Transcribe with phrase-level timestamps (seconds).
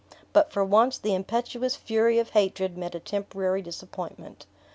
[0.33, 4.47] But for once the impetuous fury of hatred met a temporary disappointment.